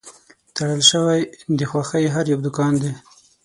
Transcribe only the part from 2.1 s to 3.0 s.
هر یو دوکان دی